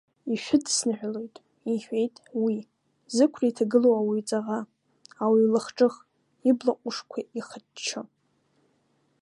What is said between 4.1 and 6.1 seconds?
ҵаӷа, ауаҩ лахҿых,